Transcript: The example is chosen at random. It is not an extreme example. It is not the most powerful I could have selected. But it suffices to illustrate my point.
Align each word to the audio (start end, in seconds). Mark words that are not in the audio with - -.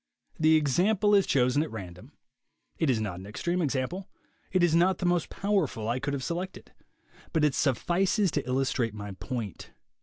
The 0.39 0.55
example 0.55 1.13
is 1.13 1.27
chosen 1.27 1.61
at 1.61 1.69
random. 1.69 2.13
It 2.79 2.89
is 2.89 2.99
not 2.99 3.19
an 3.19 3.27
extreme 3.27 3.61
example. 3.61 4.09
It 4.51 4.63
is 4.63 4.73
not 4.73 4.97
the 4.97 5.05
most 5.05 5.29
powerful 5.29 5.87
I 5.87 5.99
could 5.99 6.13
have 6.15 6.23
selected. 6.23 6.73
But 7.33 7.45
it 7.45 7.53
suffices 7.53 8.31
to 8.31 8.47
illustrate 8.47 8.95
my 8.95 9.11
point. 9.11 9.73